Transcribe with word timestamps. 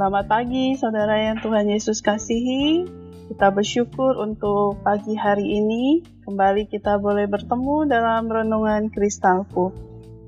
Selamat 0.00 0.32
pagi 0.32 0.80
saudara 0.80 1.12
yang 1.12 1.44
Tuhan 1.44 1.68
Yesus 1.68 2.00
kasihi. 2.00 2.88
Kita 3.28 3.52
bersyukur 3.52 4.16
untuk 4.16 4.80
pagi 4.80 5.12
hari 5.12 5.60
ini 5.60 6.00
kembali 6.24 6.72
kita 6.72 6.96
boleh 6.96 7.28
bertemu 7.28 7.84
dalam 7.84 8.24
renungan 8.24 8.88
kristalku. 8.88 9.76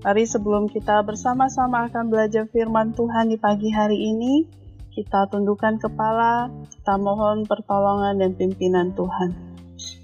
Mari 0.04 0.28
sebelum 0.28 0.68
kita 0.68 1.00
bersama-sama 1.08 1.88
akan 1.88 2.12
belajar 2.12 2.44
firman 2.52 2.92
Tuhan 2.92 3.32
di 3.32 3.40
pagi 3.40 3.72
hari 3.72 4.12
ini, 4.12 4.44
kita 4.92 5.32
tundukkan 5.32 5.80
kepala, 5.80 6.52
kita 6.68 7.00
mohon 7.00 7.48
pertolongan 7.48 8.20
dan 8.20 8.36
pimpinan 8.36 8.92
Tuhan. 8.92 9.32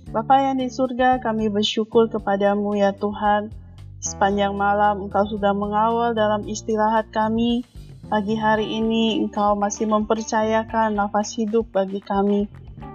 Bapa 0.08 0.48
yang 0.48 0.64
di 0.64 0.72
surga, 0.72 1.20
kami 1.20 1.52
bersyukur 1.52 2.08
kepadamu 2.08 2.72
ya 2.72 2.96
Tuhan. 2.96 3.52
Sepanjang 4.00 4.56
malam 4.56 5.04
Engkau 5.04 5.28
sudah 5.28 5.52
mengawal 5.52 6.16
dalam 6.16 6.48
istirahat 6.48 7.12
kami, 7.12 7.68
Pagi 8.08 8.40
hari 8.40 8.80
ini 8.80 9.20
Engkau 9.20 9.52
masih 9.52 9.84
mempercayakan 9.84 10.96
nafas 10.96 11.36
hidup 11.36 11.68
bagi 11.76 12.00
kami. 12.00 12.48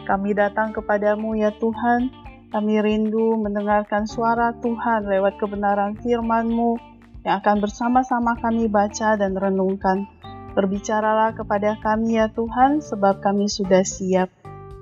Kami 0.09 0.34
datang 0.34 0.73
kepadamu 0.73 1.38
ya 1.38 1.53
Tuhan, 1.53 2.09
kami 2.49 2.81
rindu 2.81 3.38
mendengarkan 3.38 4.09
suara 4.09 4.58
Tuhan 4.58 5.05
lewat 5.05 5.38
kebenaran 5.38 5.94
firman-Mu 6.02 6.81
yang 7.30 7.45
akan 7.45 7.62
bersama-sama 7.62 8.41
kami 8.41 8.66
baca 8.66 9.13
dan 9.13 9.38
renungkan. 9.38 10.09
Berbicaralah 10.58 11.38
kepada 11.38 11.77
kami 11.77 12.17
ya 12.17 12.34
Tuhan, 12.34 12.81
sebab 12.81 13.22
kami 13.22 13.45
sudah 13.45 13.86
siap. 13.86 14.34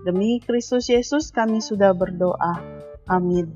Demi 0.08 0.40
Kristus 0.40 0.88
Yesus 0.88 1.36
kami 1.36 1.60
sudah 1.60 1.92
berdoa. 1.92 2.56
Amin. 3.12 3.52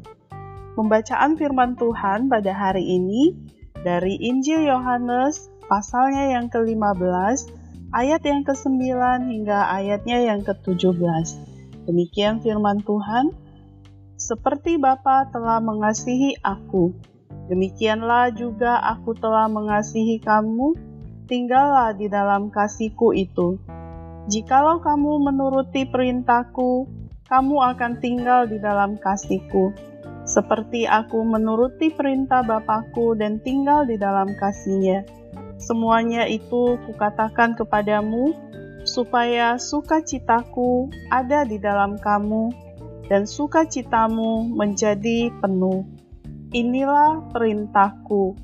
Pembacaan 0.76 1.40
firman 1.40 1.80
Tuhan 1.80 2.28
pada 2.28 2.52
hari 2.52 2.84
ini 2.84 3.32
dari 3.80 4.20
Injil 4.20 4.68
Yohanes 4.68 5.55
pasalnya 5.66 6.38
yang 6.38 6.48
ke-15, 6.50 7.50
ayat 7.94 8.22
yang 8.26 8.42
ke-9 8.46 8.82
hingga 9.26 9.60
ayatnya 9.72 10.18
yang 10.22 10.42
ke-17. 10.46 11.26
Demikian 11.86 12.42
firman 12.42 12.82
Tuhan, 12.82 13.34
seperti 14.18 14.82
Bapa 14.82 15.30
telah 15.30 15.62
mengasihi 15.62 16.40
aku, 16.42 16.96
demikianlah 17.52 18.34
juga 18.34 18.82
aku 18.82 19.14
telah 19.18 19.46
mengasihi 19.52 20.18
kamu, 20.24 20.74
tinggallah 21.30 21.94
di 21.94 22.10
dalam 22.10 22.50
kasihku 22.50 23.14
itu. 23.14 23.62
Jikalau 24.26 24.82
kamu 24.82 25.30
menuruti 25.30 25.86
perintahku, 25.86 26.90
kamu 27.30 27.56
akan 27.76 28.02
tinggal 28.02 28.50
di 28.50 28.58
dalam 28.58 28.98
kasihku, 28.98 29.70
seperti 30.26 30.90
aku 30.90 31.22
menuruti 31.22 31.94
perintah 31.94 32.42
Bapakku 32.42 33.14
dan 33.14 33.38
tinggal 33.46 33.86
di 33.86 34.02
dalam 34.02 34.34
kasihnya 34.34 35.06
Semuanya 35.56 36.28
itu 36.28 36.76
kukatakan 36.84 37.56
kepadamu, 37.56 38.36
supaya 38.86 39.58
sukacitaku 39.58 40.94
ada 41.10 41.42
di 41.48 41.58
dalam 41.58 41.98
kamu, 41.98 42.54
dan 43.10 43.26
sukacitamu 43.26 44.52
menjadi 44.54 45.34
penuh. 45.42 45.86
Inilah 46.54 47.26
perintahku, 47.34 48.38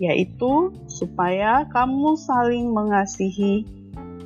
yaitu 0.00 0.72
supaya 0.88 1.66
kamu 1.68 2.16
saling 2.16 2.72
mengasihi, 2.72 3.66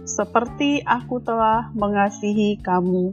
seperti 0.05 0.85
aku 0.85 1.19
telah 1.25 1.73
mengasihi 1.73 2.61
kamu. 2.61 3.11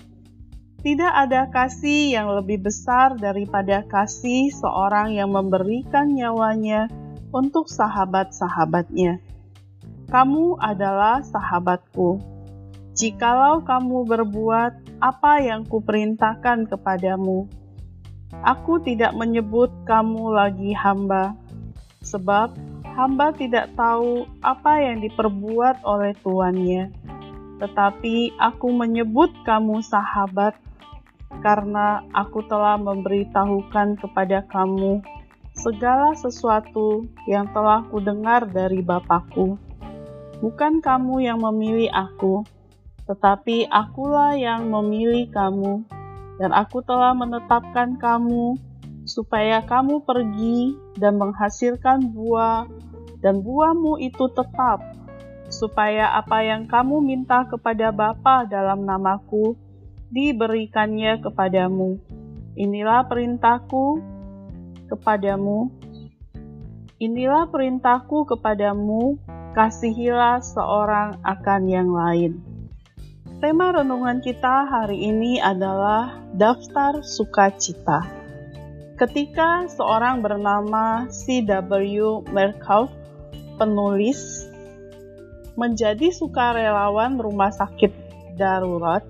Tidak 0.81 1.13
ada 1.13 1.45
kasih 1.53 2.17
yang 2.17 2.33
lebih 2.33 2.65
besar 2.65 3.13
daripada 3.13 3.85
kasih 3.85 4.49
seorang 4.49 5.13
yang 5.13 5.29
memberikan 5.29 6.09
nyawanya 6.09 6.89
untuk 7.31 7.67
sahabat-sahabatnya. 7.71 9.23
Kamu 10.11 10.59
adalah 10.59 11.23
sahabatku. 11.23 12.19
Jikalau 12.91 13.63
kamu 13.63 14.03
berbuat 14.03 14.99
apa 14.99 15.39
yang 15.39 15.63
kuperintahkan 15.63 16.67
kepadamu, 16.67 17.47
aku 18.43 18.83
tidak 18.83 19.15
menyebut 19.15 19.71
kamu 19.87 20.35
lagi 20.35 20.75
hamba, 20.75 21.39
sebab 22.03 22.51
hamba 22.91 23.31
tidak 23.31 23.71
tahu 23.79 24.27
apa 24.43 24.83
yang 24.83 24.99
diperbuat 24.99 25.87
oleh 25.87 26.11
tuannya. 26.19 26.91
Tetapi 27.63 28.35
aku 28.35 28.67
menyebut 28.75 29.31
kamu 29.47 29.79
sahabat, 29.79 30.59
karena 31.39 32.03
aku 32.11 32.43
telah 32.51 32.75
memberitahukan 32.75 33.95
kepada 34.03 34.43
kamu 34.51 34.99
segala 35.51 36.15
sesuatu 36.15 37.05
yang 37.27 37.51
telah 37.51 37.83
kudengar 37.91 38.47
dari 38.47 38.79
Bapakku. 38.79 39.59
Bukan 40.39 40.81
kamu 40.81 41.27
yang 41.27 41.39
memilih 41.43 41.91
aku, 41.93 42.41
tetapi 43.05 43.69
akulah 43.69 44.33
yang 44.33 44.71
memilih 44.71 45.29
kamu, 45.29 45.85
dan 46.41 46.49
aku 46.55 46.81
telah 46.81 47.13
menetapkan 47.13 47.99
kamu 47.99 48.57
supaya 49.05 49.61
kamu 49.61 50.01
pergi 50.01 50.73
dan 50.97 51.19
menghasilkan 51.21 52.09
buah, 52.09 52.65
dan 53.21 53.45
buahmu 53.45 54.01
itu 54.01 54.25
tetap, 54.33 54.81
supaya 55.51 56.15
apa 56.17 56.41
yang 56.41 56.65
kamu 56.65 57.03
minta 57.03 57.45
kepada 57.45 57.93
Bapa 57.93 58.49
dalam 58.49 58.87
namaku 58.87 59.53
diberikannya 60.09 61.21
kepadamu. 61.21 62.01
Inilah 62.57 63.05
perintahku 63.05 64.10
kepadamu, 64.91 65.71
inilah 66.99 67.47
perintahku 67.47 68.27
kepadamu, 68.27 69.15
kasihilah 69.55 70.43
seorang 70.43 71.23
akan 71.23 71.61
yang 71.71 71.89
lain. 71.95 72.43
Tema 73.39 73.73
renungan 73.73 74.21
kita 74.21 74.69
hari 74.69 75.07
ini 75.07 75.41
adalah 75.41 76.19
daftar 76.35 77.01
sukacita. 77.01 78.05
Ketika 78.99 79.65
seorang 79.65 80.21
bernama 80.21 81.09
C.W. 81.09 82.29
Merkhoff, 82.29 82.93
penulis, 83.57 84.45
menjadi 85.57 86.13
sukarelawan 86.13 87.17
rumah 87.17 87.49
sakit 87.49 87.89
darurat, 88.37 89.01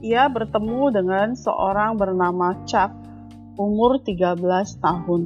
ia 0.00 0.24
bertemu 0.30 0.88
dengan 0.88 1.36
seorang 1.36 2.00
bernama 2.00 2.56
Chuck 2.64 3.07
umur 3.58 3.98
13 4.00 4.38
tahun. 4.78 5.22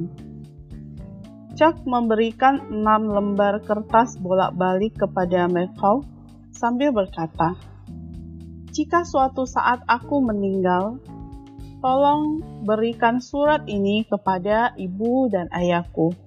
Chuck 1.53 1.85
memberikan 1.85 2.65
enam 2.73 3.13
lembar 3.13 3.61
kertas 3.61 4.17
bolak-balik 4.17 4.97
kepada 4.97 5.45
Mekau 5.45 6.01
sambil 6.49 6.89
berkata, 6.89 7.53
Jika 8.73 9.05
suatu 9.05 9.45
saat 9.45 9.85
aku 9.85 10.17
meninggal, 10.17 10.97
tolong 11.77 12.41
berikan 12.65 13.21
surat 13.21 13.69
ini 13.69 14.01
kepada 14.09 14.73
ibu 14.81 15.29
dan 15.29 15.45
ayahku. 15.53 16.17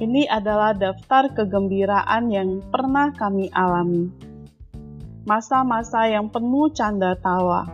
Ini 0.00 0.32
adalah 0.32 0.72
daftar 0.72 1.28
kegembiraan 1.36 2.32
yang 2.32 2.64
pernah 2.72 3.12
kami 3.12 3.52
alami. 3.52 4.08
Masa-masa 5.28 6.08
yang 6.08 6.32
penuh 6.32 6.72
canda 6.72 7.12
tawa. 7.20 7.68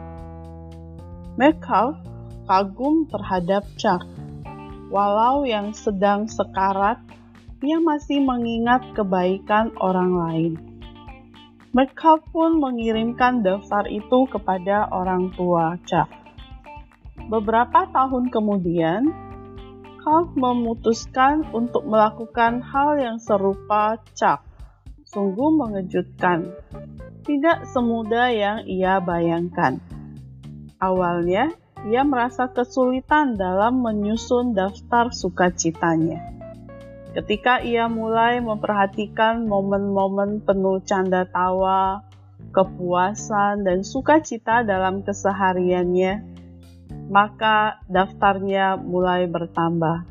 Metcalf 1.39 2.08
kagum 2.49 3.05
terhadap 3.13 3.69
Chuck. 3.77 4.09
Walau 4.89 5.45
yang 5.45 5.77
sedang 5.77 6.25
sekarat, 6.25 6.97
ia 7.61 7.77
masih 7.77 8.25
mengingat 8.25 8.81
kebaikan 8.97 9.69
orang 9.77 10.13
lain. 10.17 10.53
Mereka 11.77 12.25
pun 12.33 12.57
mengirimkan 12.57 13.45
daftar 13.45 13.85
itu 13.93 14.25
kepada 14.33 14.89
orang 14.89 15.29
tua 15.37 15.77
Chuck. 15.85 16.09
Beberapa 17.29 17.85
tahun 17.93 18.33
kemudian, 18.33 19.13
Carl 20.01 20.33
memutuskan 20.33 21.45
untuk 21.53 21.85
melakukan 21.85 22.65
hal 22.65 22.97
yang 22.97 23.21
serupa 23.21 24.01
Chuck. 24.17 24.41
Sungguh 25.05 25.53
mengejutkan. 25.53 26.49
Tidak 27.29 27.69
semudah 27.69 28.33
yang 28.33 28.59
ia 28.65 28.97
bayangkan. 29.05 29.77
Awalnya, 30.81 31.53
ia 31.87 32.03
merasa 32.03 32.51
kesulitan 32.51 33.39
dalam 33.39 33.79
menyusun 33.79 34.57
daftar 34.57 35.15
sukacitanya. 35.15 36.35
Ketika 37.15 37.63
ia 37.63 37.87
mulai 37.87 38.43
memperhatikan 38.43 39.47
momen-momen 39.47 40.43
penuh 40.43 40.83
canda 40.83 41.23
tawa, 41.31 42.03
kepuasan, 42.51 43.63
dan 43.63 43.87
sukacita 43.87 44.67
dalam 44.67 45.07
kesehariannya, 45.07 46.23
maka 47.09 47.81
daftarnya 47.87 48.77
mulai 48.77 49.31
bertambah. 49.31 50.05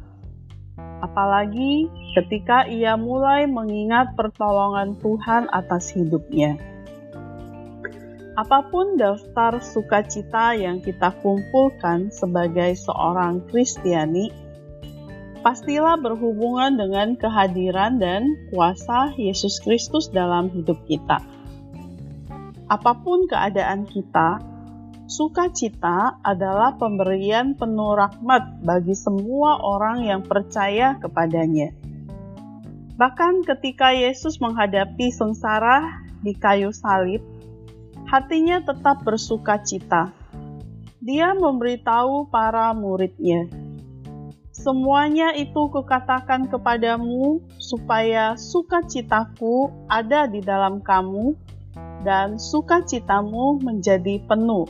Apalagi 0.98 1.86
ketika 2.18 2.66
ia 2.66 2.98
mulai 2.98 3.46
mengingat 3.46 4.18
pertolongan 4.18 4.98
Tuhan 4.98 5.46
atas 5.54 5.94
hidupnya. 5.94 6.58
Apa 8.38 8.70
pun 8.70 9.02
daftar 9.02 9.58
sukacita 9.66 10.54
yang 10.54 10.78
kita 10.78 11.10
kumpulkan 11.26 12.14
sebagai 12.14 12.78
seorang 12.78 13.42
Kristiani, 13.50 14.30
pastilah 15.42 15.98
berhubungan 15.98 16.78
dengan 16.78 17.18
kehadiran 17.18 17.98
dan 17.98 18.38
kuasa 18.54 19.10
Yesus 19.18 19.58
Kristus 19.66 20.14
dalam 20.14 20.54
hidup 20.54 20.78
kita. 20.86 21.18
apa 22.68 23.00
pun 23.00 23.32
keadaan 23.32 23.88
kita, 23.88 24.44
sukacita 25.08 26.20
adalah 26.20 26.76
pemberian 26.76 27.56
penuh 27.56 27.96
rahmat 27.96 28.60
bagi 28.60 28.92
semua 28.92 29.56
orang 29.64 30.04
yang 30.04 30.20
percaya 30.20 31.00
kepadanya. 31.00 31.72
Bahkan 33.00 33.48
ketika 33.48 33.96
Yesus 33.96 34.44
menghadapi 34.44 35.16
sengsara 35.16 36.04
di 36.20 36.36
kayu 36.36 36.76
salib, 36.76 37.24
hatinya 38.08 38.64
tetap 38.64 39.04
bersuka 39.04 39.60
cita. 39.62 40.16
Dia 41.04 41.32
memberitahu 41.36 42.28
para 42.28 42.74
muridnya, 42.76 43.48
Semuanya 44.58 45.38
itu 45.38 45.70
kukatakan 45.70 46.50
kepadamu 46.50 47.46
supaya 47.62 48.34
sukacitaku 48.34 49.70
ada 49.86 50.26
di 50.26 50.42
dalam 50.42 50.82
kamu 50.82 51.38
dan 52.02 52.42
sukacitamu 52.42 53.62
menjadi 53.62 54.18
penuh. 54.26 54.66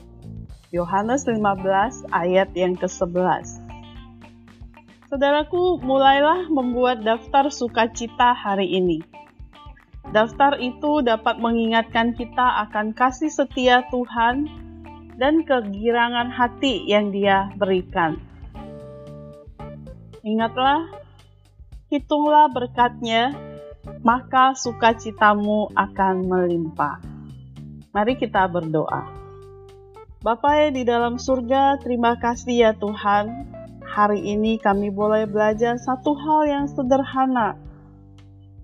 Yohanes 0.76 1.24
15 1.24 2.12
ayat 2.12 2.52
yang 2.52 2.76
ke-11 2.76 3.64
Saudaraku, 5.08 5.80
mulailah 5.80 6.52
membuat 6.52 7.08
daftar 7.08 7.48
sukacita 7.48 8.36
hari 8.36 8.68
ini. 8.68 9.00
Daftar 10.08 10.56
itu 10.64 11.04
dapat 11.04 11.36
mengingatkan 11.44 12.16
kita 12.16 12.64
akan 12.68 12.96
kasih 12.96 13.28
setia 13.28 13.84
Tuhan 13.92 14.48
dan 15.20 15.44
kegirangan 15.44 16.32
hati 16.32 16.88
yang 16.88 17.12
Dia 17.12 17.52
berikan. 17.60 18.16
Ingatlah, 20.24 20.88
hitunglah 21.92 22.48
berkatnya, 22.52 23.36
maka 24.00 24.56
sukacitamu 24.56 25.76
akan 25.76 26.16
melimpah. 26.28 27.04
Mari 27.92 28.16
kita 28.16 28.48
berdoa. 28.48 29.12
Bapa 30.24 30.50
yang 30.60 30.74
di 30.76 30.84
dalam 30.88 31.20
surga, 31.20 31.84
terima 31.84 32.16
kasih 32.16 32.56
ya 32.68 32.72
Tuhan. 32.76 33.48
Hari 33.84 34.20
ini 34.24 34.60
kami 34.60 34.88
boleh 34.92 35.28
belajar 35.28 35.80
satu 35.80 36.16
hal 36.16 36.42
yang 36.48 36.66
sederhana. 36.68 37.67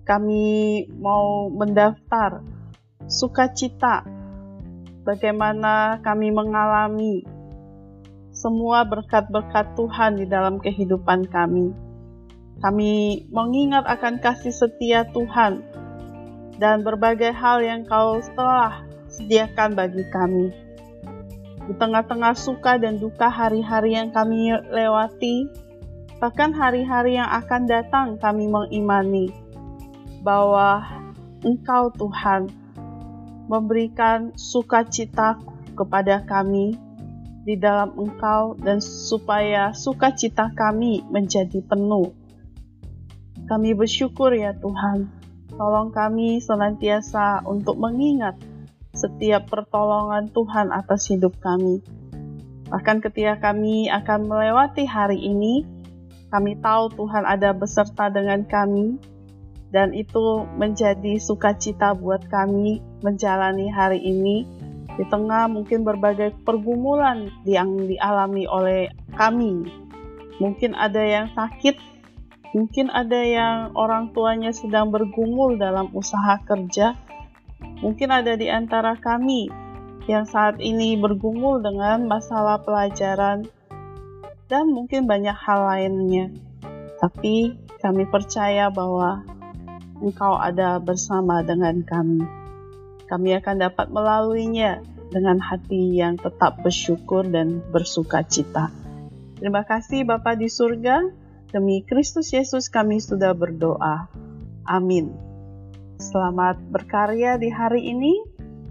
Kami 0.04 0.84
mau 1.00 1.48
mendaftar 1.48 2.44
sukacita, 3.08 4.04
bagaimana 5.00 5.96
kami 6.04 6.28
mengalami 6.28 7.24
semua 8.28 8.84
berkat-berkat 8.84 9.72
Tuhan 9.72 10.20
di 10.20 10.28
dalam 10.28 10.60
kehidupan 10.60 11.24
kami. 11.32 11.72
Kami 12.60 13.24
mengingat 13.32 13.88
akan 13.88 14.20
kasih 14.20 14.52
setia 14.52 15.08
Tuhan 15.08 15.64
dan 16.60 16.84
berbagai 16.84 17.32
hal 17.32 17.64
yang 17.64 17.88
Kau 17.88 18.20
telah 18.36 18.84
sediakan 19.08 19.72
bagi 19.72 20.04
kami. 20.12 20.52
Di 21.64 21.72
tengah-tengah 21.80 22.36
suka 22.36 22.76
dan 22.76 23.00
duka 23.00 23.32
hari-hari 23.32 23.96
yang 23.96 24.12
kami 24.12 24.52
lewati, 24.68 25.48
bahkan 26.20 26.52
hari-hari 26.52 27.16
yang 27.16 27.32
akan 27.32 27.64
datang 27.64 28.20
kami 28.20 28.52
mengimani 28.52 29.43
bahwa 30.24 30.80
Engkau 31.44 31.92
Tuhan 31.92 32.48
memberikan 33.44 34.32
sukacita 34.32 35.36
kepada 35.76 36.24
kami 36.24 36.80
di 37.44 37.60
dalam 37.60 37.92
Engkau 38.00 38.56
dan 38.56 38.80
supaya 38.80 39.76
sukacita 39.76 40.48
kami 40.56 41.04
menjadi 41.12 41.60
penuh. 41.60 42.16
Kami 43.44 43.76
bersyukur 43.76 44.32
ya 44.32 44.56
Tuhan, 44.56 45.12
tolong 45.52 45.92
kami 45.92 46.40
senantiasa 46.40 47.44
untuk 47.44 47.76
mengingat 47.76 48.40
setiap 48.96 49.52
pertolongan 49.52 50.32
Tuhan 50.32 50.72
atas 50.72 51.12
hidup 51.12 51.36
kami. 51.44 51.84
Bahkan 52.72 53.04
ketika 53.04 53.52
kami 53.52 53.92
akan 53.92 54.24
melewati 54.24 54.88
hari 54.88 55.20
ini, 55.20 55.68
kami 56.32 56.56
tahu 56.64 56.88
Tuhan 56.96 57.28
ada 57.28 57.52
beserta 57.52 58.08
dengan 58.08 58.48
kami, 58.48 58.96
dan 59.74 59.90
itu 59.90 60.46
menjadi 60.54 61.18
sukacita 61.18 61.98
buat 61.98 62.30
kami 62.30 62.78
menjalani 63.02 63.66
hari 63.66 63.98
ini 63.98 64.46
di 64.94 65.02
tengah 65.10 65.50
mungkin 65.50 65.82
berbagai 65.82 66.30
pergumulan 66.46 67.26
yang 67.42 67.74
dialami 67.82 68.46
oleh 68.46 68.94
kami. 69.18 69.66
Mungkin 70.38 70.78
ada 70.78 71.02
yang 71.02 71.26
sakit, 71.34 71.74
mungkin 72.54 72.86
ada 72.94 73.18
yang 73.18 73.74
orang 73.74 74.14
tuanya 74.14 74.54
sedang 74.54 74.94
bergumul 74.94 75.58
dalam 75.58 75.90
usaha 75.90 76.38
kerja, 76.46 76.94
mungkin 77.82 78.14
ada 78.14 78.38
di 78.38 78.46
antara 78.46 78.94
kami 78.94 79.50
yang 80.06 80.22
saat 80.22 80.62
ini 80.62 80.94
bergumul 80.94 81.58
dengan 81.58 82.06
masalah 82.06 82.62
pelajaran, 82.62 83.50
dan 84.46 84.70
mungkin 84.70 85.10
banyak 85.10 85.34
hal 85.34 85.66
lainnya. 85.66 86.30
Tapi 87.02 87.58
kami 87.82 88.06
percaya 88.06 88.70
bahwa 88.70 89.33
Engkau 90.04 90.36
ada 90.36 90.76
bersama 90.76 91.40
dengan 91.40 91.80
kami 91.80 92.44
kami 93.08 93.36
akan 93.36 93.56
dapat 93.60 93.86
melaluinya 93.92 94.80
dengan 95.12 95.38
hati 95.38 96.00
yang 96.00 96.16
tetap 96.16 96.64
bersyukur 96.64 97.22
dan 97.28 97.60
bersuka 97.70 98.24
cita. 98.24 98.72
Terima 99.38 99.62
kasih 99.62 100.08
Bapa 100.08 100.34
di 100.34 100.48
surga, 100.48 101.04
demi 101.52 101.84
Kristus 101.84 102.32
Yesus 102.32 102.72
kami 102.72 102.98
sudah 102.98 103.36
berdoa. 103.36 104.08
Amin. 104.64 105.12
Selamat 106.00 106.58
berkarya 106.72 107.36
di 107.36 107.52
hari 107.52 107.92
ini 107.92 108.18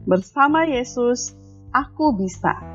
bersama 0.03 0.65
Yesus, 0.65 1.37
aku 1.71 2.17
bisa. 2.17 2.72